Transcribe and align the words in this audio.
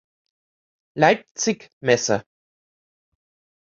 Leipzig 0.97 1.69
Messe. 1.83 2.25